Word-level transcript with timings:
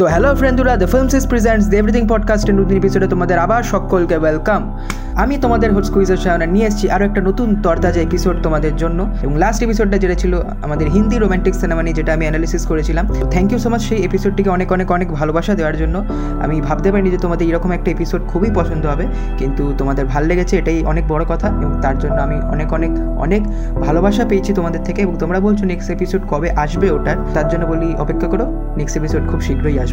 তো 0.00 0.06
hello 0.06 0.30
ফ্রেন্ডুরা 0.34 0.76
the 0.76 0.86
films 0.86 1.14
is 1.14 1.26
presents 1.26 1.72
everything 1.72 2.08
পডকাস্টের 2.08 2.54
নতুন 2.54 2.76
এপিসোডে 2.76 3.06
তোমাদের 3.06 3.38
আবার 3.38 3.62
সকলকে 3.62 4.16
ওয়েলকাম 4.16 4.78
আমি 5.16 5.38
তোমাদের 5.38 5.74
হোস্ট 5.74 5.94
কুইজের 5.94 6.16
সায়না 6.16 6.46
নিয়ে 6.46 6.66
এসেছি 6.66 6.90
আরও 6.90 7.04
একটা 7.04 7.20
নতুন 7.20 7.62
তরতাজা 7.62 8.00
এপিসোড 8.00 8.42
তোমাদের 8.42 8.76
জন্য। 8.76 9.08
এবং 9.22 9.38
লাস্ট 9.38 9.62
এপিসোডটা 9.62 9.98
যেটা 9.98 10.14
ছিল 10.14 10.40
আমাদের 10.62 10.88
হিন্দি 10.88 11.18
রোম্যান্টিক 11.18 11.54
সিনেমা 11.54 11.82
নিয়ে 11.82 11.94
যেটা 11.94 12.12
আমি 12.12 12.20
অ্যানালিসিস 12.20 12.66
করেছিলাম। 12.66 13.04
থ্যাংক 13.30 13.52
ইউ 13.52 13.58
সো 13.58 13.70
মাচ 13.70 13.82
সেই 13.82 13.98
এপিসোডটিকে 14.04 14.50
অনেক 14.50 14.72
অনেক 14.72 14.90
অনেক 14.90 15.08
ভালোবাসা 15.12 15.54
দেওয়ার 15.54 15.76
জন্য। 15.76 16.04
আমি 16.42 16.60
ভাবতে 16.60 16.92
পারিনি 16.92 17.10
যে 17.10 17.18
তোমাদের 17.18 17.48
এরকম 17.48 17.70
একটা 17.72 17.90
এপিসোড 17.90 18.20
খুবই 18.28 18.50
পছন্দ 18.54 18.86
হবে, 18.86 19.06
কিন্তু 19.38 19.74
তোমাদের 19.78 20.06
ভালো 20.06 20.26
লেগেছে, 20.26 20.58
এটাই 20.58 20.84
অনেক 20.84 21.04
বড় 21.08 21.24
কথা। 21.24 21.48
এবং 21.48 21.80
তার 21.82 21.98
জন্য 21.98 22.22
আমি 22.22 22.36
অনেক 22.40 22.72
অনেক 22.72 22.90
অনেক 23.18 23.42
ভালোবাসা 23.80 24.24
পেয়েছি 24.28 24.54
তোমাদের 24.54 24.82
থেকে। 24.84 25.02
এবং 25.02 25.16
তোমরা 25.18 25.40
বলছো 25.40 25.64
নেক্সট 25.64 25.90
এপিসোড 25.90 26.22
কবে 26.28 26.50
আসবে 26.50 26.90
ওটার, 26.90 27.16
তার 27.34 27.48
জন্য 27.48 27.66
বলি 27.66 27.94
অপেক্ষা 27.98 28.28
করো 28.28 28.46
নেক্সট 28.76 28.96
এপিসোড 28.96 29.22
খুব 29.28 29.40
শীঘ্রই 29.40 29.78
আসবে। 29.78 29.85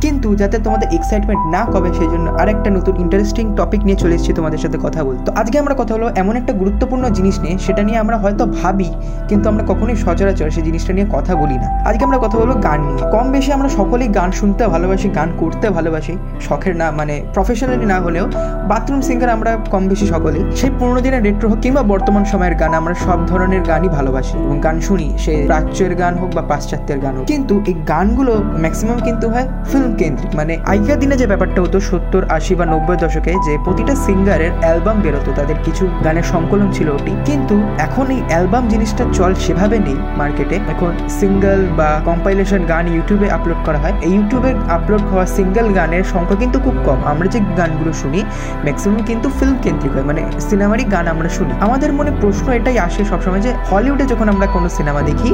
কিন্তু 0.00 0.28
যাতে 0.34 0.56
তোমাদের 0.58 0.88
এক্সাইটমেন্ট 0.92 1.40
না 1.54 1.62
কবে 1.72 1.90
সেই 1.98 2.08
জন্য 2.12 2.26
আরেকটা 2.42 2.70
নতুন 2.70 2.94
ইন্টারেস্টিং 2.96 3.44
টপিক 3.56 3.80
নিয়ে 3.84 3.96
চলে 3.96 4.14
এসেছি 4.14 4.32
তোমাদের 4.32 4.58
সাথে 4.58 4.78
কথা 4.82 5.04
বলতে। 5.04 5.24
তো 5.24 5.32
আজকে 5.40 5.56
আমরা 5.58 5.74
কথা 5.78 5.94
হলো 5.94 6.06
এমন 6.16 6.36
একটা 6.36 6.52
গুরুত্বপূর্ণ 6.52 7.04
জিনিস 7.08 7.36
নিয়ে, 7.40 7.58
সেটা 7.58 7.82
নিয়ে 7.82 7.98
আমরা 7.98 8.16
হয়তো 8.16 8.46
ভাবি, 8.46 8.90
কিন্তু 9.28 9.48
আমরা 9.48 9.62
কখনোই 9.66 9.96
সচরাচর 9.96 10.50
সেই 10.50 10.62
জিনিসটা 10.62 10.92
নিয়ে 10.92 11.06
কথা 11.12 11.32
বলি 11.36 11.54
না। 11.54 11.68
আজকে 11.88 12.02
আমরা 12.04 12.18
কথা 12.18 12.36
বলব 12.38 12.52
গান 12.62 12.80
নিয়ে। 12.80 13.10
কম 13.10 13.26
বেশি 13.32 13.52
আমরা 13.52 13.68
সকলেই 13.68 14.08
গান 14.08 14.30
শুনতে 14.32 14.62
ভালোবাসি, 14.66 15.08
গান 15.08 15.28
করতে 15.36 15.70
ভালোবাসি। 15.70 16.14
শখের 16.40 16.76
না 16.76 16.90
মানে 16.90 17.14
প্রফেশনালি 17.34 17.86
না 17.86 17.98
হলেও 18.00 18.24
বাথরুম 18.68 19.00
সিঙ্গার 19.00 19.30
আমরা 19.30 19.50
কম 19.70 19.88
বেশি 19.88 20.06
সকলেই। 20.06 20.44
সেই 20.56 20.70
পুরোনো 20.78 21.00
দিনের 21.00 21.22
রেট্রো 21.22 21.46
হোক 21.48 21.58
কিংবা 21.58 21.82
বর্তমান 21.82 22.24
সময়ের 22.24 22.54
গান, 22.54 22.74
আমরা 22.74 22.94
সব 22.94 23.18
ধরনের 23.26 23.62
গানই 23.62 23.88
ভালোবাসি। 23.88 24.36
এবং 24.38 24.60
গান 24.60 24.80
শুনি, 24.80 25.06
সে 25.18 25.32
প্রাচ্যের 25.46 25.94
গান 25.94 26.14
হোক 26.14 26.30
বা 26.34 26.42
পাশ্চাত্যের 26.42 26.98
গান 26.98 27.16
হোক। 27.16 27.24
কিন্তু 27.26 27.54
এই 27.66 27.74
গানগুলো 27.88 28.32
ম্যাক্সিমাম 28.60 28.98
কিন্তু 29.04 29.26
হয় 29.34 29.48
ফিল্ম 29.70 29.90
কেন্দ্রিক। 30.00 30.30
মানে 30.40 30.54
আগেকার 30.72 30.98
দিনে 31.02 31.14
যে 31.22 31.26
ব্যাপারটা 31.32 31.58
হতো 31.64 31.78
সত্তর, 31.90 32.22
আশি 32.36 32.52
বা 32.58 32.64
নব্বই 32.72 32.98
দশকে, 33.04 33.32
যে 33.46 33.52
প্রতিটা 33.64 33.94
সিঙ্গারের 34.06 34.52
অ্যালবাম 34.62 34.96
বেরোতো, 35.04 35.30
তাদের 35.38 35.58
কিছু 35.66 35.84
গানের 36.04 36.26
সংকলন 36.32 36.68
ছিল 36.76 36.88
ওটি। 36.96 37.12
কিন্তু 37.28 37.54
এখন 37.86 38.06
এই 38.16 38.20
অ্যালবাম 38.30 38.64
জিনিসটা 38.72 39.04
চল 39.12 39.32
সেভাবে 39.44 39.76
নেই 39.86 39.98
মার্কেটে 40.20 40.56
এখন 40.72 40.92
সিঙ্গেল 41.20 41.60
বা 41.78 41.88
কম্পাইলেশন 42.08 42.60
গান 42.72 42.84
ইউটিউবে 42.94 43.28
আপলোড 43.36 43.60
করা 43.66 43.78
হয়। 43.78 43.94
এই 44.06 44.12
ইউটিউবে 44.16 44.50
আপলোড 44.76 45.02
হওয়া 45.10 45.26
সিঙ্গেল 45.36 45.66
গানের 45.78 46.04
সংখ্যা 46.12 46.36
কিন্তু 46.42 46.58
খুব 46.64 46.76
কম। 46.86 46.98
আমরা 47.12 47.26
যে 47.34 47.40
গানগুলো 47.58 47.92
শুনি 48.02 48.20
ম্যাক্সিমাম 48.66 49.00
কিন্তু 49.10 49.26
ফিল্ম 49.38 49.56
কেন্দ্রিক 49.64 49.92
হয়। 49.96 50.06
মানে 50.10 50.22
সিনেমারই 50.48 50.84
গান 50.94 51.06
আমরা 51.14 51.28
শুনি। 51.36 51.52
আমাদের 51.66 51.90
মনে 51.98 52.10
প্রশ্ন 52.22 52.46
এটাই 52.58 52.76
আসে 52.86 53.02
সবসময় 53.10 53.42
যে 53.46 53.50
হলিউডে 53.70 54.04
যখন 54.12 54.26
আমরা 54.32 54.46
কোনো 54.56 54.68
সিনেমা 54.76 55.00
দেখি 55.10 55.30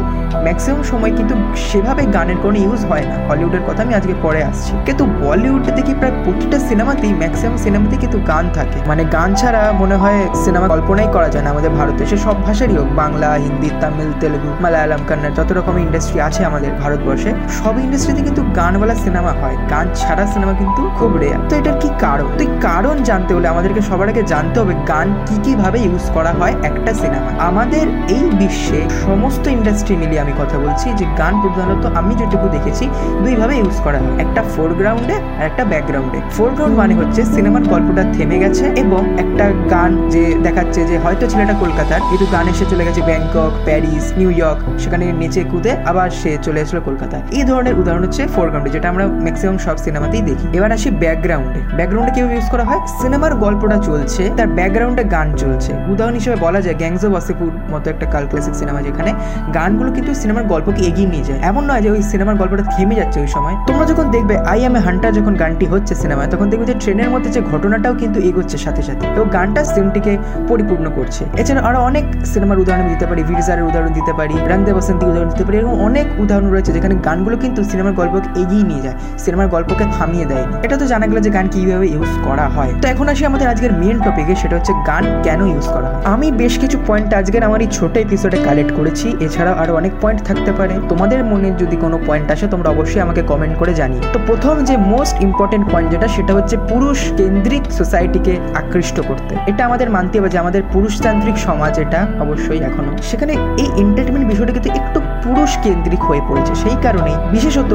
ম্যাক্সিমাম 0.46 0.80
সময় 0.90 1.12
কিন্তু 1.18 1.34
সেভাবে 1.68 2.02
গানের 2.16 2.38
কোনো 2.44 2.56
ইউজ 2.64 2.80
হয় 2.90 3.04
না। 3.10 3.14
হলিউডের 3.28 3.62
কথা 3.68 3.82
আমি 3.90 3.98
আজকে 4.02 4.14
পরে 4.26 4.40
আসছি। 4.50 4.72
কিন্তু 4.86 5.04
বলিউডে 5.22 5.70
দেখি 5.78 5.92
প্রায় 6.00 6.14
প্রতিটা 6.24 6.58
সিনেমাতেই, 6.68 7.12
ম্যাক্সিমাম 7.22 7.56
সিনেমাতে 7.64 7.96
কিন্তু 8.02 8.18
গান 8.30 8.44
থাকে। 8.56 8.78
মানে 8.90 9.02
গান 9.16 9.30
ছাড়া 9.40 9.62
মনে 9.82 9.96
হয় 10.02 10.18
সিনেমা 10.44 10.66
কল্পনাই 10.72 11.08
করা 11.16 11.28
যায় 11.34 11.44
না 11.44 11.50
আমাদের 11.54 11.72
ভারতে। 11.78 12.02
সে 12.10 12.16
সব 12.26 12.36
ভাষারই 12.46 12.74
হোক, 12.78 12.88
বাংলা, 13.02 13.28
হিন্দি, 13.44 13.68
তামিল, 13.80 14.10
তেলেগু, 14.20 14.50
মালায়ালাম, 14.64 15.02
কান্নাড়, 15.08 15.34
যত 15.38 15.48
রকম 15.58 15.74
ইন্ডাস্ট্রি 15.86 16.18
আছে 16.28 16.40
আমাদের 16.50 16.70
ভারতবর্ষে, 16.82 17.30
সব 17.58 17.74
ইন্ডাস্ট্রিতে 17.84 18.22
কিন্তু 18.28 18.42
গানওয়ালা 18.58 18.96
সিনেমা 19.04 19.32
হয়। 19.40 19.56
গান 19.72 19.86
ছাড়া 20.00 20.24
সিনেমা 20.32 20.54
কিন্তু 20.60 20.82
খুব 20.98 21.10
রেয়ার 21.22 21.40
তো 21.48 21.52
এটার 21.60 21.76
কি 21.82 21.88
কারণ? 22.04 22.28
তো 22.38 22.42
এই 22.46 22.50
কারণ 22.66 22.96
জানতে 23.08 23.30
হলে 23.36 23.46
আমাদেরকে 23.54 23.80
সবার 23.88 24.08
আগে 24.12 24.22
জানতে 24.32 24.56
হবে, 24.60 24.74
গান 24.92 25.08
কি 25.26 25.36
কি 25.44 25.52
ভাবে 25.62 25.78
ইউজ 25.86 26.04
করা 26.16 26.32
হয় 26.38 26.54
একটা 26.68 26.92
সিনেমা। 27.02 27.30
আমাদের 27.48 27.86
এই 28.16 28.24
বিশ্বে 28.40 28.80
সমস্ত 29.04 29.44
ইন্ডাস্ট্রি 29.56 29.94
মিলিয়ে 30.02 30.20
আমি 30.24 30.32
কথা 30.40 30.56
বলছি 30.64 30.86
যে 30.98 31.04
গান 31.20 31.34
প্রধানত 31.42 31.84
আমি 32.00 32.12
যেটুকু 32.20 32.46
দেখেছি, 32.56 32.84
দুইভাবে 33.24 33.54
ইউজ 33.60 33.76
করা 33.84 33.98
হয়। 34.02 34.14
একটা 34.24 34.40
ফোরগ্রাউন্ডে 34.54 35.16
আর 35.38 35.44
একটা 35.50 35.62
ব্যাকগ্রাউন্ডে 35.72 36.18
ফোরগ্রাউন্ড 36.36 36.74
মানে 36.80 36.94
হচ্ছে 37.00 37.20
সিনেমার 37.34 37.64
গল্পটা 37.72 38.02
থেমে 38.16 38.38
গেছে 38.44 38.64
এবং 38.82 39.02
একটা 39.22 39.44
গান 39.74 39.90
যে 40.14 40.22
দেখাচ্ছে 40.46 40.80
যে 40.90 40.96
হয়তো 41.04 41.24
ছেলেটা 41.32 41.54
কলকাতার 41.62 42.00
কিন্তু 42.10 42.26
গান 42.34 42.46
এসে 42.52 42.64
চলে 42.72 42.84
গেছে 42.88 43.00
ব্যাংকক, 43.10 43.50
প্যারিস, 43.66 44.04
নিউ 44.18 44.30
ইয়র্ক, 44.38 44.60
সেখানে 44.82 45.04
নেচে 45.20 45.42
কুদে 45.50 45.72
আবার 45.90 46.08
সে 46.20 46.30
চলে 46.46 46.60
আসলো 46.64 46.80
কলকাতায়। 46.88 47.22
এই 47.38 47.44
ধরনের 47.50 47.74
উদাহরণ 47.80 48.02
হচ্ছে 48.06 48.22
ফোরগ্রাউন্ডে 48.34 48.70
যেটা 48.76 48.88
আমরা 48.92 49.04
ম্যাক্সিমাম 49.26 49.56
সব 49.66 49.76
সিনেমাতেই 49.84 50.22
দেখি। 50.28 50.46
এবার 50.58 50.70
আসি 50.76 50.88
ব্যাকগ্রাউন্ডে 51.02 51.60
ব্যাকগ্রাউন্ডে 51.78 52.12
কীভাবে 52.16 52.34
ইউজ 52.34 52.48
করা 52.54 52.64
হয়? 52.68 52.80
সিনেমার 53.00 53.32
গল্পটা 53.44 53.76
চলছে, 53.88 54.22
তার 54.36 54.48
ব্যাকগ্রাউন্ডে 54.58 55.04
গান 55.14 55.28
চলছে। 55.42 55.72
উদাহরণ 55.92 56.14
হিসেবে 56.20 56.36
বলা 56.46 56.60
যায় 56.64 56.76
গ্যাংস 56.82 57.02
অফ 57.04 57.12
ওয়াসিপুর 57.12 57.48
মতো 57.72 57.86
একটা 57.90 58.06
কাল 58.14 58.24
ক্লাসিক 58.30 58.54
সিনেমা 58.60 58.80
যেখানে 58.82 59.10
গানগুলো 59.56 59.90
কিন্তু 59.96 60.12
সিনেমার 60.20 60.44
গল্পকে 60.52 60.80
এগিয়ে 60.88 61.08
নিয়ে 61.12 61.24
যায়। 61.28 61.40
এমন 61.50 61.62
নয় 61.70 61.82
যে 61.84 61.90
ওই 61.90 62.02
সিনেমার 62.10 62.36
গল্পটা 62.40 62.64
থেমে 62.74 62.94
যাচ্ছে 63.00 63.18
ওই 63.20 63.30
সময়। 63.36 63.56
তোমরা 63.70 63.86
যখন 63.92 64.06
দেখবে 64.16 64.34
আই 64.52 64.60
এম 64.68 64.74
এ 64.78 64.80
হান্টার 64.86 65.12
যখন 65.18 65.34
গানটি 65.42 65.66
হচ্ছে 65.72 65.92
সিনেমায়, 66.02 66.28
তখন 66.32 66.46
দেখবে 66.52 66.66
যে 66.70 66.76
ট্রেনের 66.82 67.10
মধ্যে 67.14 67.30
যে 67.36 67.40
ঘটনাটাও 67.50 67.94
কিন্তু 68.02 68.18
এগোচ্ছে 68.28 68.56
সাথে 68.64 68.82
সাথে। 68.88 69.04
এবং 69.16 69.26
গানটা 69.36 69.62
সিনটিকে 69.74 70.12
পরিপূর্ণ 70.50 70.86
করছে। 70.96 71.22
এছাড়া 71.42 71.60
আরও 71.68 71.78
অনেক 71.88 72.04
সিনেমার 72.32 72.58
উদাহরণ 72.62 72.86
দিতে 72.92 73.06
পারি 73.10 73.20
ভিরজারের 73.30 73.64
উদাহরণ 73.70 73.92
দিতে 73.98 74.12
পারি 74.18 74.34
রংদে 74.50 74.72
বসন্তি 74.78 75.04
উদাহরণ 75.10 75.28
দিতে 75.32 75.44
পারি 75.46 75.56
এরকম 75.60 75.74
অনেক 75.88 76.06
উদাহরণ 76.22 76.48
রয়েছে 76.54 76.70
যেখানে 76.76 76.94
গানগুলো 77.06 77.36
কিন্তু 77.44 77.60
সিনেমার 77.70 77.94
গল্পকে 78.00 78.28
এগিয়ে 78.42 78.64
নিয়ে 78.70 78.82
যায়, 78.86 78.96
সিনেমার 79.24 79.48
গল্পকে 79.54 79.84
থামিয়ে 79.96 80.26
দেয়। 80.30 80.44
এটা 80.64 80.76
তো 80.80 80.84
জানা 80.92 81.06
গেল 81.10 81.18
যে 81.26 81.30
গান 81.36 81.46
কীভাবে 81.54 81.86
ইউজ 81.94 82.12
করা 82.26 82.46
হয়। 82.56 82.72
তো 82.82 82.86
এখন 82.92 83.06
আসি 83.12 83.22
আমাদের 83.30 83.46
আজকের 83.52 83.72
মেন 83.82 83.96
টপিকে 84.06 84.34
সেটা 84.42 84.54
হচ্ছে 84.58 84.72
গান 84.90 85.04
কেন 85.26 85.40
ইউজ 85.52 85.66
করা 85.74 85.88
হয়? 85.90 86.02
আমি 86.14 86.26
বেশ 86.40 86.54
কিছু 86.62 86.76
পয়েন্ট 86.88 87.10
আজকের 87.20 87.42
আমার 87.48 87.60
এই 87.64 87.70
ছোট 87.78 87.92
এপিসোডে 88.04 88.38
কালেক্ট 88.46 88.72
করেছি। 88.78 89.06
এছাড়াও 89.26 89.54
আরও 89.62 89.72
অনেক 89.80 89.92
পয়েন্ট 90.02 90.20
থাকতে 90.28 90.50
পারে। 90.58 90.74
তোমাদের 90.90 91.20
মনে 91.32 91.48
যদি 91.62 91.76
কোনো 91.84 91.96
পয়েন্ট 92.08 92.26
আসে, 92.34 92.46
তোমরা 92.54 92.68
অবশ্যই 92.74 93.02
আমাকে 93.06 93.22
কমেন্ট 93.30 93.54
করে 93.60 93.72
জানি। 93.74 93.96
তো 94.14 94.18
প্রথম 94.26 94.54
যে 94.68 94.74
মোস্ট 94.92 95.16
ইম্পর্টেন্ট 95.26 95.64
পয়েন্ট 95.72 95.88
যেটা, 95.90 96.08
সেটা 96.16 96.32
হচ্ছে 96.34 96.56
পুরুষ 96.70 96.98
কেন্দ্রিক 97.16 97.64
সোসাইটিকে 97.78 98.32
আকৃষ্ট 98.60 98.96
করতে। 99.08 99.32
এটা 99.50 99.62
আমাদের 99.68 99.88
মানতে 99.90 100.14
হবে 100.18 100.28
যে 100.34 100.38
আমাদের 100.44 100.62
পুরুষতান্ত্রিক 100.72 101.36
সমাজ 101.46 101.72
এটা 101.84 102.00
অবশ্যই 102.24 102.60
এখনও। 102.68 102.92
সেখানে 103.10 103.32
এই 103.62 103.68
এন্টারটেনমেন্ট 103.82 104.26
বিষয়টা 104.32 104.52
কিন্তু 104.56 104.70
একটু 104.80 104.98
পুরুষ 105.24 105.50
কেন্দ্রিক 105.64 106.02
হয়ে 106.08 106.22
পড়েছে। 106.28 106.52
সেই 106.62 106.76
কারণেই 106.82 107.16
বিশেষত 107.30 107.72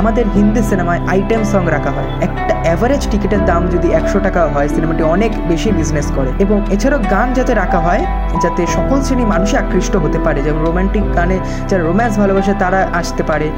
আমাদের 0.00 0.24
হিন্দি 0.34 0.62
সিনেমায় 0.70 1.00
আইটেম 1.12 1.42
সং 1.52 1.62
রাখা 1.76 1.90
হয়। 1.90 2.08
একটা 2.26 2.54
অ্যাভারেজ 2.64 3.02
টিকিটের 3.10 3.42
দাম 3.44 3.62
যদি 3.74 3.88
একশো 3.98 4.18
টাকা 4.26 4.40
হয় 4.54 4.68
সিনেমাটি 4.74 5.02
অনেক 5.14 5.32
বেশি 5.48 5.68
বিজনেস 5.78 6.08
করে। 6.16 6.30
এবং 6.44 6.58
এছাড়াও 6.74 7.00
গান 7.10 7.28
যাতে 7.38 7.52
রাখা 7.62 7.80
হয় 7.86 8.02
যাতে 8.42 8.62
সকল 8.76 8.98
শ্রেণির 9.06 9.28
মানুষই 9.34 9.56
আকৃষ্ট 9.62 9.94
হতে 10.04 10.18
পারে, 10.26 10.38
যেমন 10.46 10.60
রোমান্টিক 10.68 11.04
গানে 11.16 11.36
যারা 11.68 11.82
রোম্যান্স 11.82 12.14
ভালোবাসে 12.22 12.52
তারা 12.62 12.80
আসতে 13.00 13.22
পারে, 13.30 13.48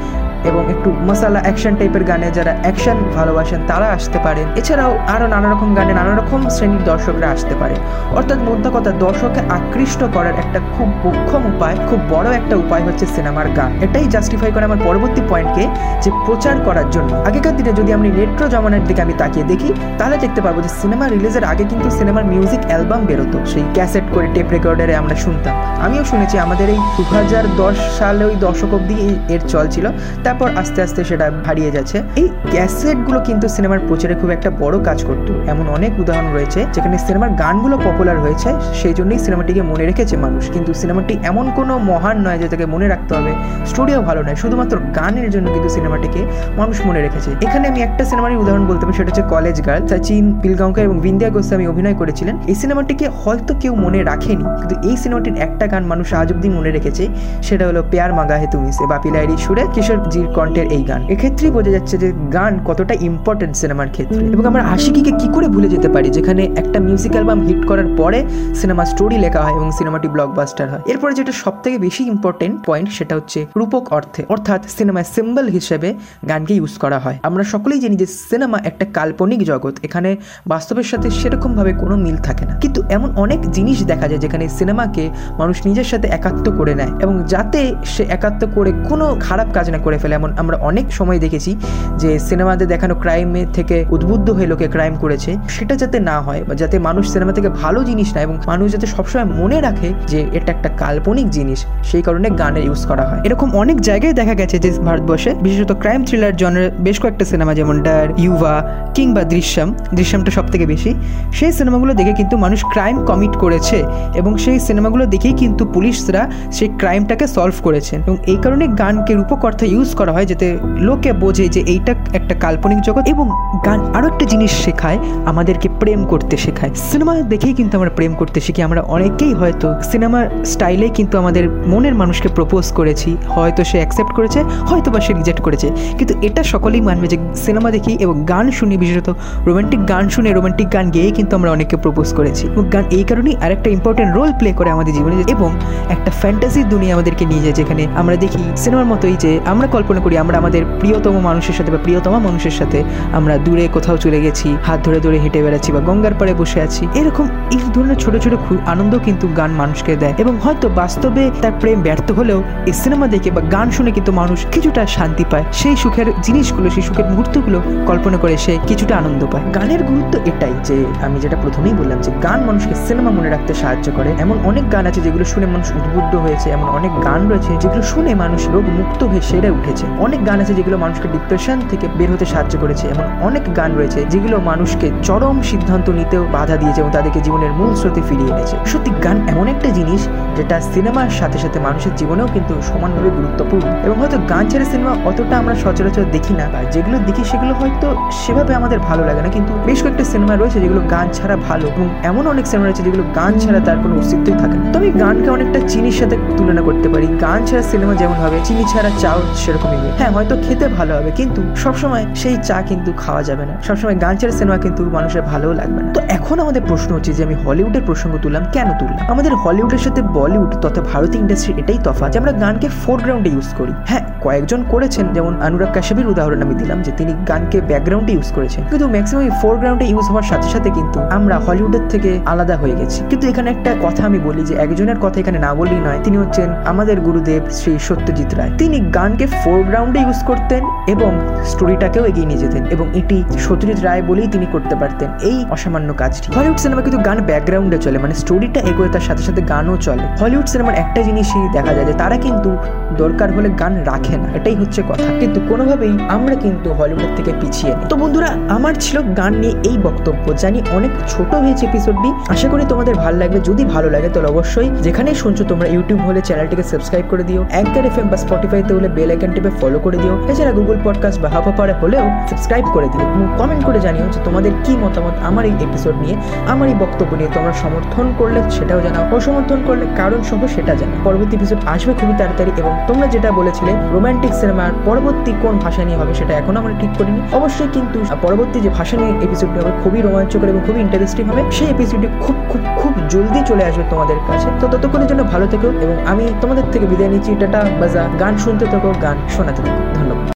এবং 0.49 0.63
একটু 0.73 0.89
মশালা 1.07 1.39
অ্যাকশন 1.45 1.73
টাইপের 1.79 2.03
গানে 2.09 2.27
যারা 2.37 2.53
অ্যাকশন 2.63 2.97
ভালোবাসেন 3.17 3.59
তারা 3.71 3.87
আসতে 3.97 4.19
পারেন 4.25 4.45
এছাড়াও 4.59 4.91
আরও 5.13 5.25
নানা 5.33 5.47
রকম 5.53 5.69
গানে 5.77 5.93
নানা 5.99 6.13
রকম 6.19 6.39
শ্রেণির 6.55 6.83
দর্শকরা 6.91 7.27
আসতে 7.35 7.55
পারে। 7.61 7.75
অর্থাৎ 8.17 8.39
মধ্য 8.49 8.65
কথা 8.75 8.91
দর্শককে 9.05 9.41
আকৃষ্ট 9.57 10.01
করার 10.15 10.35
একটা 10.43 10.59
খুব 10.73 10.87
মোক্ষম 11.05 11.41
উপায়, 11.51 11.75
খুব 11.89 11.99
বড় 12.13 12.27
একটা 12.39 12.55
উপায় 12.63 12.83
হচ্ছে 12.87 13.05
সিনেমার 13.15 13.47
গান। 13.57 13.71
এটাই 13.85 14.05
জাস্টিফাই 14.13 14.51
করে 14.55 14.65
আমার 14.69 14.81
পরবর্তী 14.87 15.21
পয়েন্টকে 15.31 15.63
যে 16.03 16.09
প্রচার 16.25 16.55
করার 16.67 16.87
জন্য। 16.95 17.11
আগেকার 17.29 17.55
দিনে 17.57 17.71
যদি 17.79 17.91
আমি 17.97 18.07
রেট্রো 18.19 18.45
জমানার 18.53 18.83
দিকে 18.89 19.01
আমি 19.05 19.13
তাকিয়ে 19.21 19.45
দেখি, 19.51 19.69
তাহলে 19.99 20.15
দেখতে 20.23 20.39
পারব 20.45 20.57
যে 20.65 20.71
সিনেমা 20.81 21.05
রিলিজের 21.07 21.45
আগে 21.51 21.63
কিন্তু 21.71 21.87
সিনেমার 21.97 22.25
মিউজিক 22.31 22.61
অ্যালবাম 22.69 23.01
বেরোতো। 23.09 23.37
সেই 23.51 23.65
ক্যাসেট 23.75 24.05
করে 24.15 24.27
টেপ 24.35 24.47
রেকর্ডারে 24.61 24.95
আমরা 24.95 25.15
শুনতাম। 25.15 25.55
আমিও 25.85 26.03
শুনেছি, 26.05 26.35
আমাদের 26.45 26.69
এই 26.69 26.79
দু 26.97 27.03
হাজার 27.15 27.43
দশ 27.57 27.77
সালে 27.99 28.23
ওই 28.25 28.35
দশক 28.39 28.71
অব্দি 28.73 28.95
এর 29.29 29.41
চল 29.47 29.65
ছিল। 29.67 29.85
তারপর 30.23 30.47
আস্তে 30.61 30.79
আস্তে 30.81 31.03
সেটা 31.03 31.25
হারিয়ে 31.45 31.71
যাচ্ছে। 31.71 31.97
এই 32.15 32.27
ক্যাসেটগুলো 32.51 33.19
কিন্তু 33.19 33.45
সিনেমার 33.47 33.79
প্রচারে 33.87 34.15
খুব 34.15 34.29
একটা 34.29 34.49
বড় 34.59 34.75
কাজ 34.83 34.99
করতো। 35.03 35.31
এমন 35.47 35.65
অনেক 35.67 35.91
উদাহরণ 35.99 36.27
রয়েছে, 36.33 36.65
যেখানে 36.73 36.97
সিনেমার 36.97 37.29
গানগুলো 37.29 37.75
পপুলার 37.77 38.17
হয়েছে, 38.19 38.49
সেই 38.73 38.93
জন্যই 38.93 39.19
সিনেমাটিকে 39.19 39.61
মনে 39.61 39.83
রেখেছে 39.85 40.17
মানুষ। 40.17 40.43
কিন্তু 40.49 40.73
সিনেমাটি 40.73 41.13
এমন 41.23 41.45
কোনো 41.55 41.73
মহান 41.89 42.17
নয় 42.25 42.37
যে 42.37 42.47
তাকে 42.47 42.65
মনে 42.65 42.87
রাখতে 42.87 43.11
হবে। 43.17 43.31
স্টোরিও 43.65 44.01
ভালো 44.01 44.21
নয়, 44.23 44.35
শুধুমাত্র 44.35 44.75
গানের 44.95 45.29
জন্য 45.29 45.47
কিন্তু 45.53 45.69
সিনেমাটিকে 45.69 46.21
মানুষ 46.57 46.77
মনে 46.85 47.01
রেখেছে। 47.01 47.29
এখানে 47.45 47.65
আমি 47.67 47.79
একটা 47.81 48.03
সিনেমারই 48.05 48.35
উদাহরণ 48.35 48.63
বলতে 48.65 48.83
পারি, 48.85 48.95
সেটা 48.97 49.09
হচ্ছে 49.11 49.25
কলেজ 49.29 49.57
গার্ল 49.65 49.83
সচিন 49.87 50.25
পিলগাঁওকার 50.41 50.83
এবং 50.85 50.97
বিন্দিয়া 50.99 51.31
গোস্বামী 51.31 51.65
অভিনয় 51.67 51.93
করেছিলেন। 51.93 52.35
এই 52.47 52.55
সিনেমাটিকে 52.55 53.05
হয়তো 53.21 53.51
কেউ 53.61 53.73
মনে 53.75 53.99
রাখেনি। 54.03 54.45
কিন্তু 54.59 54.75
এই 54.89 54.95
সিনেমাটির 55.01 55.35
একটা 55.47 55.65
গান 55.71 55.83
মানুষ 55.91 56.07
আজ 56.13 56.29
অব্দি 56.33 56.49
মনে 56.57 56.71
রেখেছে, 56.77 57.03
সেটা 57.47 57.63
হলো 57.69 57.81
পেয়ার 57.91 58.11
মাগা 58.13 58.35
হে 58.41 58.47
তুমি 58.53 58.67
সে, 58.77 58.83
বাপি 58.91 59.09
লাইরি 59.15 59.35
সুরে 59.45 59.63
কিশোরজির 59.75 60.27
কণ্ঠের 60.37 60.67
এই 60.75 60.83
গান। 60.89 61.01
এক্ষেত্রেই 61.13 61.51
বোঝা 61.57 61.71
যাচ্ছে 61.71 61.95
যে 62.03 62.07
গান 62.37 62.53
কতটা 62.67 62.93
ইম্পর্টেন্ট 63.09 63.53
সিনেমার 63.61 63.89
ক্ষেত্রে। 63.95 64.21
এবং 64.35 64.43
আমরা 64.51 64.63
আশিকিকে 64.75 65.11
কি 65.19 65.27
করে 65.35 65.47
ভুলে 65.47 65.69
যেতে 65.69 65.89
পারি, 65.95 66.09
যেখানে 66.17 66.43
একটা 66.61 66.77
মিউজিক 66.79 67.11
অ্যালবাম 67.11 67.39
হিট 67.47 67.61
করার 67.69 67.89
পরে 67.99 68.19
সিনেমা 68.61 68.83
স্টোরি 68.91 69.17
লেখা 69.25 69.41
হয় 69.45 69.55
এবং 69.59 69.69
সিনেমাটি 69.71 70.07
ব্লকবাস্টার 70.15 70.67
হয়? 70.71 70.81
এরপরে 70.91 71.13
যেটা 71.19 71.33
সব 71.43 71.53
থেকে 71.63 71.77
বেশি 71.77 72.01
ইম্পর্টেন্ট 72.13 72.55
পয়েন্ট 72.67 72.89
সেটা 72.97 73.13
হচ্ছে 73.15 73.39
রূপক 73.59 73.83
অর্থে, 73.97 74.21
অর্থাৎ 74.33 74.61
সিনেমায় 74.77 75.07
সিম্বল 75.15 75.45
হিসেবে 75.47 75.89
গানকে 76.29 76.53
ইউজ 76.59 76.73
করা 76.83 76.99
হয়। 76.99 77.17
আমরা 77.23 77.43
সকলেই 77.53 77.79
জানি 77.79 77.95
যে 77.95 78.07
সিনেমা 78.29 78.57
একটা 78.69 78.85
কাল্পনিক 78.97 79.41
জগৎ, 79.51 79.75
এখানে 79.83 80.09
বাস্তবের 80.47 80.87
সাথে 80.91 81.07
সেরকমভাবে 81.19 81.71
কোনো 81.81 81.95
মিল 82.05 82.17
থাকে 82.27 82.43
না। 82.45 82.53
কিন্তু 82.63 82.79
এমন 82.89 83.09
অনেক 83.15 83.41
জিনিস 83.51 83.77
দেখা 83.91 84.07
যায় 84.07 84.21
যেখানে 84.25 84.40
সিনেমাকে 84.49 85.09
মানুষ 85.37 85.65
নিজের 85.65 85.83
সাথে 85.83 86.07
একাত্ম 86.07 86.45
করে 86.57 86.73
নেয় 86.75 86.91
এবং 87.01 87.23
যাতে 87.27 87.75
সে 87.85 88.03
একাত্ম 88.09 88.47
করে 88.55 88.71
কোনো 88.89 89.05
খারাপ 89.19 89.47
কাজ 89.53 89.65
না 89.69 89.77
করে 89.77 89.97
ফেলে। 89.97 90.15
এমন 90.15 90.33
আমরা 90.37 90.57
অনেক 90.57 90.93
সময় 90.93 91.19
দেখেছি 91.19 91.51
যে 91.97 92.19
সিনেমাতে 92.19 92.65
দেখানো 92.65 92.95
ক্রাইমে 92.95 93.45
থেকে 93.53 93.85
উদ্বুদ্ধ 93.89 94.29
হয়ে 94.29 94.47
লোকে 94.47 94.67
ক্রাইম 94.67 94.95
করেছে। 94.95 95.31
সেটা 95.49 95.75
যাতে 95.75 95.99
না 95.99 96.21
হয় 96.21 96.41
বা 96.47 96.53
যাতে 96.55 96.79
মানুষ 96.79 97.05
সিনেমা 97.13 97.33
থেকে 97.33 97.49
ভালো 97.49 97.83
জিনিস 97.83 98.15
না 98.15 98.21
এবং 98.21 98.35
মানুষ 98.47 98.71
যাতে 98.71 98.87
সবসময় 98.87 99.27
মনে 99.41 99.61
রাখে 99.61 99.93
যে 100.07 100.19
এটা 100.33 100.51
একটা 100.51 100.69
কাল্পনিক 100.77 101.29
জিনিস, 101.29 101.65
সেই 101.83 102.01
কারণে 102.01 102.29
গানের 102.29 102.63
ইউজ 102.63 102.85
করা 102.85 103.05
হয়। 103.09 103.19
এরকম 103.23 103.49
অনেক 103.55 103.81
জায়গায় 103.81 104.13
দেখা 104.13 104.33
গেছে 104.33 104.59
যে 104.59 104.69
ভারতবর্ষে 104.71 105.33
বিশেষত 105.41 105.71
ক্রাইম 105.79 106.01
থ্রিলার 106.05 106.35
জনের 106.35 106.71
বেশ 106.79 106.99
কয়েকটা 106.99 107.25
সিনেমা 107.25 107.53
যেমন 107.53 107.75
ডার, 107.83 108.07
ইউভা 108.17 108.55
কিংবা 108.95 109.23
দৃশ্যম, 109.23 109.73
দৃশ্যমটা 109.95 110.31
সব 110.31 110.45
থেকে 110.51 110.65
বেশি। 110.65 110.93
সেই 111.33 111.51
সিনেমাগুলো 111.51 111.93
দেখে 111.93 112.13
কিন্তু 112.13 112.37
মানুষ 112.37 112.65
ক্রাইম 112.65 113.05
কমিট 113.05 113.33
করেছে 113.35 113.83
এবং 114.15 114.30
সেই 114.37 114.59
সিনেমাগুলো 114.59 115.05
দেখেই 115.05 115.33
কিন্তু 115.33 115.65
পুলিশরা 115.65 116.31
সেই 116.51 116.69
ক্রাইমটাকে 116.77 117.27
সলভ 117.27 117.53
করেছেন। 117.63 118.01
এবং 118.07 118.17
এই 118.27 118.37
কারণে 118.41 118.67
গানকে 118.67 119.13
রূপক 119.13 119.45
অর্থে 119.45 119.67
ইউজ 119.67 119.95
করা 119.95 120.11
হয় 120.11 120.25
যাতে 120.25 120.57
লোকে 120.63 121.13
বোঝে 121.13 121.47
যে 121.47 121.63
এইটা 121.67 121.95
একটা 122.13 122.35
কাল্পনিক 122.35 122.81
জগৎ 122.81 123.07
এবং 123.07 123.29
গান 123.65 123.79
আরও 123.95 124.07
একটা 124.07 124.25
জিনিস 124.25 124.51
শেখায়, 124.51 124.97
আমাদেরকে 125.25 125.69
প্রেম 125.79 126.05
করতে 126.05 126.37
শেখায়। 126.37 126.71
সিনেমা 126.75 127.21
দেখেই 127.21 127.53
কিন্তু 127.53 127.77
আমরা 127.77 127.89
প্রেম 127.89 128.13
করতে 128.13 128.41
শিখি। 128.41 128.61
আমরা 128.61 128.81
অনেকেই 128.81 129.33
হয়তো 129.33 129.75
সিনেমার 129.91 130.29
স্টাইলে 130.45 130.89
কিন্তু 130.89 131.17
আমাদের 131.17 131.49
মনের 131.49 131.95
মানুষকে 131.95 132.27
প্রপোজ 132.27 132.71
করেছি। 132.71 133.17
হয়তো 133.27 133.63
সে 133.63 133.77
অ্যাকসেপ্ট 133.77 134.13
করেছে 134.13 134.43
হয়তো 134.43 134.91
বা 134.91 134.99
সে 134.99 135.13
রিজেক্ট 135.13 135.41
করেছে। 135.41 135.71
কিন্তু 135.97 136.13
এটা 136.21 136.43
সকলেই 136.43 136.81
মানবে 136.81 137.07
যে 137.07 137.17
সিনেমা 137.35 137.71
দেখি 137.71 137.97
এবং 137.99 138.25
গান 138.25 138.51
শুনি, 138.51 138.77
বিশেষত 138.77 139.13
রোমান্টিক 139.45 139.87
গান 139.87 140.09
শুনে 140.09 140.31
রোমান্টিক 140.31 140.73
গান 140.73 140.89
গেয়েই 140.89 141.11
কিন্তু 141.11 141.35
আমরা 141.35 141.51
অনেককে 141.51 141.77
প্রপোজ 141.77 142.13
করেছি। 142.13 142.47
এবং 142.47 142.69
গান 142.69 142.83
এই 142.91 143.03
কারণেই 143.03 143.35
আরেকটা 143.41 143.69
ইম্পর্টেন্ট 143.69 144.15
রোল 144.21 144.33
প্লে 144.39 144.49
করে 144.59 144.69
আমাদের 144.75 144.93
জীবনে 144.97 145.15
এবং 145.35 145.49
একটা 145.95 146.11
ফ্যান্টাসির 146.21 146.67
দুনিয়া 146.73 146.93
আমাদেরকে 146.97 147.23
নিয়ে 147.31 147.43
যায়, 147.45 147.55
যেখানে 147.59 147.83
আমরা 148.01 148.15
দেখি 148.23 148.41
সিনেমার 148.63 148.87
মতোই 148.91 149.15
যে 149.23 149.31
আমরা 149.51 149.67
কল্পনা 149.75 149.99
করি 150.05 150.15
আমরা 150.23 150.35
আমাদের 150.41 150.61
প্রিয়তম 150.81 151.15
মানুষের 151.29 151.55
সাথে 151.57 151.69
বা 151.75 151.79
প্রিয়তমা 151.85 152.19
মানুষের 152.27 152.55
সাথে 152.59 152.79
আমরা 153.17 153.33
দূরে 153.45 153.63
কোথাও 153.75 153.97
চলে 154.03 154.19
গেছি, 154.25 154.47
হাত 154.67 154.79
ধরে 154.85 154.99
ধরে 155.05 155.17
হেঁটে 155.23 155.39
বেড়াচ্ছি 155.45 155.69
বা 155.75 155.81
গঙ্গার 155.89 156.15
পাড়ে 156.19 156.33
বসে 156.41 156.59
আছি। 156.67 156.83
এরকম 156.99 157.25
এই 157.55 157.61
ধরনের 157.75 157.97
ছোট 158.03 158.13
ছোট 158.23 158.33
আনন্দ 158.73 158.93
কিন্তু 159.07 159.25
গান 159.39 159.51
মানুষকে 159.61 159.91
দেয় 160.01 160.13
এবং 160.23 160.33
হয়তো 160.43 160.67
বাস্তবে 160.81 161.23
তার 161.41 161.53
প্রেম 161.61 161.77
ব্যর্থ 161.87 162.07
হলেও 162.19 162.39
এই 162.69 162.75
সিনেমা 162.81 163.05
দেখে 163.13 163.29
বা 163.35 163.41
গান 163.55 163.67
শুনে 163.77 163.91
কিন্তু 163.97 164.11
মানুষ 164.21 164.39
কিছুটা 164.53 164.81
শান্তি 164.97 165.23
পায়। 165.31 165.45
সেই 165.59 165.75
সুখের 165.83 166.07
জিনিসগুলো, 166.25 166.67
সেই 166.75 166.83
সুখের 166.87 167.07
মুহূর্তগুলো 167.11 167.57
কল্পনা 167.89 168.17
করে 168.23 168.33
সে 168.45 168.53
কিছুটা 168.69 168.93
আনন্দ 169.01 169.21
পায়। 169.31 169.43
গানের 169.57 169.81
গুরুত্ব 169.89 170.13
এটাই 170.31 170.55
যে 170.67 170.77
আমি 171.05 171.17
যেটা 171.23 171.37
প্রথমেই 171.43 171.75
বললাম 171.79 171.99
যে 172.05 172.11
গান 172.25 172.39
মানুষকে 172.47 172.75
সিনেমা 172.87 173.11
মনে 173.17 173.29
রাখতে 173.33 173.51
সাহায্য 173.61 173.87
করে। 173.97 174.10
এমন 174.23 174.37
অনেক 174.49 174.65
গান 174.73 174.85
আছে 174.89 175.01
যেগুলো 175.05 175.25
শুনে 175.33 175.47
মানুষ 175.53 175.67
উদ্বুদ্ধ 175.77 176.13
হয়েছে, 176.15 176.47
এমন 176.49 176.67
অনেক 176.77 176.93
গান 177.07 177.21
রয়েছে 177.31 177.51
যেগুলো 177.61 177.83
শুনে 177.91 178.11
মানুষ 178.23 178.41
রোগ 178.53 178.65
মুক্ত 178.79 179.01
হয়ে 179.03 179.23
সেরে 179.29 179.49
উঠেছে। 179.57 179.85
অনেক 180.05 180.19
গান 180.29 180.37
আছে 180.43 180.53
যেগুলো 180.59 180.77
মানুষকে 180.77 181.07
ডিপ্রেশন 181.15 181.57
থেকে 181.71 181.85
বের 181.97 182.09
হতে 182.13 182.25
সাহায্য 182.25 182.53
করেছে, 182.63 182.85
এমন 182.93 183.05
অনেক 183.27 183.43
গান 183.59 183.71
রয়েছে 183.79 183.99
যেগুলো 184.13 184.35
মানুষকে 184.51 184.87
চরম 185.07 185.35
সিদ্ধান্ত 185.49 185.87
নিতেও 185.89 186.23
বাধা 186.35 186.55
দিয়েছে 186.61 186.79
এবং 186.81 186.91
তাদেরকে 186.97 187.19
জীবনের 187.25 187.51
মূল 187.59 187.71
স্রোতে 187.75 188.01
ফিরিয়ে 188.09 188.31
এনেছে। 188.33 188.55
সত্যি, 188.71 188.91
গান 189.05 189.17
এমন 189.33 189.45
একটা 189.53 189.69
জিনিস 189.77 190.01
যেটা 190.41 190.57
সিনেমার 190.73 191.09
সাথে 191.19 191.37
সাথে 191.43 191.57
মানুষের 191.67 191.93
জীবনেও 191.99 192.27
কিন্তু 192.35 192.53
সমানভাবে 192.69 193.09
গুরুত্বপূর্ণ। 193.17 193.65
এবং 193.85 193.95
হয়তো 194.01 194.17
গান 194.31 194.43
ছেড়ে 194.51 194.65
সিনেমা 194.71 194.93
অতটা 195.09 195.35
আমরা 195.41 195.53
সচরাচর 195.63 196.05
দেখি 196.15 196.33
না, 196.39 196.45
বা 196.53 196.59
যেগুলো 196.73 196.97
দেখি 197.07 197.23
সেগুলো 197.31 197.53
হয়তো 197.61 197.87
সেভাবে 198.21 198.51
আমাদের 198.59 198.79
ভালো 198.89 199.01
লাগে 199.09 199.21
না, 199.25 199.29
কিন্তু 199.35 199.51
বেশ 199.67 199.79
কয়েকটা 199.83 200.05
সিনেমা 200.13 200.33
রয়েছে 200.35 200.57
যেগুলো 200.63 200.81
গান 200.93 201.07
ছাড়া 201.17 201.35
ভালো 201.47 201.65
এবং 201.73 201.87
এমন 202.09 202.23
অনেক 202.33 202.45
সিনেমা 202.49 202.65
রয়েছে 202.65 202.83
যেগুলো 202.87 203.03
গান 203.19 203.31
ছাড়া 203.43 203.59
তার 203.67 203.77
কোনো 203.83 203.93
অস্তিত্বই 204.01 204.35
থাকে 204.41 204.55
না। 204.59 204.63
তো 204.71 204.75
আমি 204.81 204.89
গানকে 205.03 205.29
অনেকটা 205.35 205.59
চিনির 205.71 205.95
সাথে 205.99 206.15
তুলনা 206.37 206.61
করতে 206.67 206.87
পারি। 206.93 207.07
গান 207.25 207.39
ছাড়া 207.47 207.63
সিনেমা 207.71 207.93
যেমন 208.01 208.17
হবে, 208.23 208.37
চিনি 208.47 208.63
ছাড়া 208.71 208.89
চাও 209.01 209.19
সেরকমই 209.41 209.79
হ্যাঁ 209.99 210.11
হয়তো 210.15 210.33
খেতে 210.45 210.65
ভালো 210.77 210.91
হবে, 210.97 211.09
কিন্তু 211.19 211.41
সবসময় 211.63 212.03
সেই 212.21 212.35
চা 212.47 212.57
কিন্তু 212.69 212.89
খাওয়া 213.03 213.21
যাবে 213.29 213.43
না। 213.49 213.53
সবসময় 213.67 213.95
গান 214.03 214.13
ছাড়া 214.19 214.33
সিনেমা 214.39 214.57
কিন্তু 214.65 214.81
মানুষের 214.97 215.23
ভালোও 215.31 215.53
লাগবে 215.59 215.79
না। 215.83 215.89
তো 215.97 215.99
এখন 216.17 216.35
আমাদের 216.45 216.63
প্রশ্ন 216.69 216.89
হচ্ছে 216.95 217.11
যে 217.17 217.21
আমি 217.27 217.35
হলিউডের 217.43 217.83
প্রসঙ্গ 217.89 218.13
তুললাম, 218.23 218.43
কেন 218.55 218.67
তুললাম? 218.79 219.03
আমাদের 219.13 219.33
হলিউডের 219.43 219.81
সাথে 219.85 220.01
বলিউড 220.31 220.53
তথা 220.61 220.81
ভারতীয় 220.91 221.19
ইন্ডাস্ট্রি 221.23 221.53
এটাই 221.61 221.79
তফা 221.83 222.05
যে 222.11 222.17
আমরা 222.21 222.33
গানকে 222.43 222.67
ফোরগ্রাউন্ডে 222.83 223.29
ইউজ 223.35 223.49
করি। 223.59 223.73
হ্যাঁ 223.89 224.03
কয়েকজন 224.25 224.59
করেছেন, 224.73 225.05
যেমন 225.15 225.33
অনুরাগ 225.47 225.71
কাশ্যপের 225.73 226.07
উদাহরণ 226.07 226.39
আমি 226.45 226.55
দিলাম, 226.61 226.79
যে 226.85 226.91
তিনি 226.99 227.11
গানকে 227.29 227.57
ব্যাকগ্রাউন্ডে 227.69 228.11
ইউজ 228.13 228.29
করেছেন। 228.31 228.61
কিন্তু 228.71 228.87
ম্যাক্সিমাম 228.87 229.23
ফোরগ্রাউন্ডে 229.41 229.85
ইউজ 229.85 230.05
হওয়ার 230.11 230.27
সাথে 230.31 230.47
সাথে 230.53 230.69
কিন্তু 230.69 230.99
আমরা 231.17 231.35
হলিউডের 231.45 231.85
থেকে 231.89 232.19
আলাদা 232.25 232.55
হয়ে 232.57 232.75
গেছি। 232.79 232.99
কিন্তু 233.09 233.25
এখানে 233.27 233.47
একটা 233.49 233.71
কথা 233.85 234.01
আমি 234.05 234.19
বলি 234.27 234.41
যে 234.49 234.53
একজনের 234.65 234.99
কথা 235.01 235.17
এখানে 235.19 235.39
না 235.45 235.51
বললেই 235.59 235.81
নয়, 235.87 235.99
তিনি 236.03 236.17
হচ্ছেন 236.17 236.47
আমাদের 236.71 236.97
গুরুদেব 237.07 237.41
শ্রী 237.57 237.73
সত্যজিৎ 237.79 238.31
রায়। 238.35 238.51
তিনি 238.57 238.77
গানকে 238.97 239.25
ফোরগ্রাউন্ডে 239.41 239.99
ইউজ 239.99 240.19
করতেন 240.29 240.61
এবং 240.93 241.11
স্টোরিটাকেও 241.51 242.03
এগিয়ে 242.05 242.27
নিয়ে 242.29 242.41
যেতেন 242.43 242.63
এবং 242.65 242.85
এটি 242.99 243.17
সত্যজিৎ 243.45 243.79
রায় 243.87 244.01
বলেই 244.09 244.27
তিনি 244.27 244.45
করতে 244.45 244.75
পারতেন। 244.75 245.09
এই 245.29 245.37
অসামান্য 245.49 245.89
কাজটি। 245.93 246.27
হলিউড 246.37 246.59
সিনেমা 246.63 246.81
কিন্তু 246.81 246.99
গান 247.07 247.17
ব্যাকগ্রাউন্ডে 247.29 247.77
চলে 247.77 247.97
মানে 248.03 248.15
স্টোরিটা 248.21 248.59
এগোয়, 248.71 248.89
তার 248.95 249.03
সাথে 249.07 249.23
সাথে 249.27 249.41
গানও 249.51 249.75
চলে। 249.87 250.05
হলিউড 250.19 250.47
সিনেমার 250.49 250.75
একটা 250.75 251.01
জিনিসই 251.03 251.49
দেখা 251.53 251.73
যায় 251.73 251.85
যে 251.85 251.93
তারা 251.93 252.17
কিন্তু 252.17 252.57
দরকার 252.97 253.33
হলে 253.33 253.49
গান 253.49 253.83
রাখে 253.83 254.17
না, 254.17 254.27
এটাই 254.35 254.55
হচ্ছে 254.55 254.81
কথা। 254.89 255.09
কিন্তু 255.19 255.41
কোনোভাবেই 255.49 255.97
আমরা 256.09 256.35
কিন্তু 256.35 256.73
হলিউডের 256.73 257.11
থেকে 257.15 257.31
পিছিয়ে 257.41 257.75
নেই। 257.75 257.85
তো 257.89 257.95
বন্ধুরা, 257.95 258.29
আমার 258.49 258.73
ছিল 258.79 259.01
গান 259.13 259.33
নিয়ে 259.33 259.55
এই 259.63 259.77
বক্তব্য। 259.77 260.33
জানি 260.33 260.61
অনেক 260.71 260.91
ছোট 261.07 261.35
হয়েছে 261.35 261.65
এপিসোডটি 261.65 262.09
আশা 262.29 262.47
করি 262.49 262.65
তোমাদের 262.69 262.95
ভালো 262.95 263.17
লাগবে। 263.17 263.39
যদি 263.39 263.65
ভালো 263.65 263.89
লাগে 263.89 264.09
তাহলে 264.09 264.29
অবশ্যই 264.29 264.69
যেখানেই 264.81 265.15
শুনছো 265.15 265.43
তোমরা 265.43 265.67
ইউটিউব 265.67 266.01
হলে 266.01 266.21
চ্যানেলটিকে 266.21 266.63
সাবস্ক্রাইব 266.63 267.05
করে 267.09 267.23
দিও। 267.23 267.45
অ্যাঙ্কার 267.49 267.85
এফ 267.85 267.97
এম 267.99 268.07
বা 268.07 268.17
স্পটিফাইতে 268.17 268.73
হলে 268.73 268.87
বেল 268.87 269.09
আইকন 269.09 269.31
টিপে 269.31 269.49
ফলো 269.61 269.79
করে 269.79 269.97
দিও। 269.97 270.13
এছাড়া 270.27 270.51
গুগল 270.51 270.77
পডকাস্ট 270.83 271.21
বা 271.21 271.29
হাফা 271.29 271.39
হাফাপারে 271.41 271.73
হলেও 271.73 272.05
সাবস্ক্রাইব 272.29 272.65
করে 272.73 272.87
দিও। 272.87 273.01
এবং 273.01 273.27
কমেন্ট 273.37 273.65
করে 273.65 273.79
জানিও 273.79 274.05
যে 274.11 274.19
তোমাদের 274.23 274.51
কি 274.63 274.77
মতামত 274.77 275.13
আমার 275.23 275.45
এই 275.45 275.51
এপিসোড 275.51 275.95
নিয়ে, 275.95 276.15
আমার 276.47 276.69
এই 276.69 276.75
বক্তব্য 276.79 277.15
নিয়ে 277.15 277.29
তোমরা 277.33 277.53
সমর্থন 277.53 278.13
করলে, 278.17 278.39
সেটাও 278.51 278.81
জানাও। 278.81 279.15
অসমর্থন 279.15 279.59
করলে 279.67 279.85
কারণ 280.01 280.19
সহ 280.29 280.41
সেটা 280.55 280.73
জানাও 280.79 280.97
পরবর্তী 281.07 281.33
এপিসোড 281.39 281.59
আসবে 281.73 281.93
খুবই 281.99 282.15
তাড়াতাড়ি 282.19 282.51
এবং 282.61 282.73
তোমরা 282.89 283.05
যেটা 283.13 283.29
বলেছিলে 283.39 283.71
রোমান্টিক 283.95 284.33
সিনেমার 284.39 284.71
পরবর্তী 284.87 285.31
কোন 285.43 285.53
ভাষা 285.65 285.81
নিয়ে 285.87 285.97
হবে 286.01 286.13
সেটা 286.19 286.33
এখনও 286.41 286.57
আমরা 286.61 286.73
ঠিক 286.81 286.91
করিনি। 286.99 287.19
অবশ্যই 287.39 287.69
কিন্তু 287.75 287.97
পরবর্তী 288.25 288.57
যে 288.65 288.69
ভাষা 288.77 288.95
নিয়ে 289.01 289.13
এপিসোডটি 289.25 289.57
হবে 289.61 289.71
খুবই 289.83 289.99
রোমাঞ্চকর 290.07 290.47
এবং 290.53 290.61
খুবই 290.67 290.79
ইন্টারেস্টিং 290.85 291.23
হবে, 291.31 291.41
সেই 291.57 291.67
এপিসোডটি 291.75 292.07
খুব 292.25 292.37
খুব 292.51 292.61
খুব 292.79 292.93
জলদি 293.13 293.39
চলে 293.49 293.63
আসবে 293.69 293.83
তোমাদের 293.93 294.17
কাছে। 294.27 294.47
তো 294.61 294.65
ততক্ষণের 294.73 295.07
জন্য 295.11 295.21
ভালো 295.33 295.45
থেকো 295.53 295.67
এবং 295.83 295.95
আমি 296.11 296.23
তোমাদের 296.41 296.65
থেকে 296.73 296.85
বিদায় 296.91 297.09
নিচ্ছি। 297.13 297.31
টাটা, 297.41 297.61
বাজা, 297.81 298.03
গান 298.21 298.33
শুনতে 298.43 298.65
থাকো, 298.71 298.89
গান 299.05 299.17
শোনাতে 299.35 299.61
থাকো। 299.65 299.81
ধন্যবাদ। 299.97 300.27